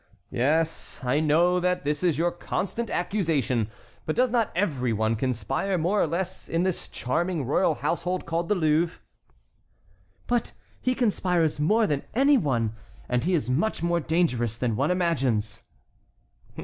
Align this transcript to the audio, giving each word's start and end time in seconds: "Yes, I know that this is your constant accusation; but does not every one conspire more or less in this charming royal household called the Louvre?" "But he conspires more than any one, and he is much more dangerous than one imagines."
"Yes, 0.31 0.99
I 1.03 1.19
know 1.19 1.59
that 1.59 1.83
this 1.83 2.01
is 2.01 2.17
your 2.17 2.31
constant 2.31 2.89
accusation; 2.89 3.69
but 4.07 4.15
does 4.15 4.31
not 4.31 4.51
every 4.55 4.91
one 4.91 5.15
conspire 5.15 5.77
more 5.77 6.01
or 6.01 6.07
less 6.07 6.49
in 6.49 6.63
this 6.63 6.87
charming 6.87 7.45
royal 7.45 7.75
household 7.75 8.25
called 8.25 8.49
the 8.49 8.55
Louvre?" 8.55 8.99
"But 10.25 10.53
he 10.81 10.95
conspires 10.95 11.59
more 11.59 11.85
than 11.85 12.01
any 12.15 12.35
one, 12.39 12.73
and 13.07 13.23
he 13.23 13.35
is 13.35 13.47
much 13.47 13.83
more 13.83 13.99
dangerous 13.99 14.57
than 14.57 14.75
one 14.75 14.89
imagines." 14.89 15.61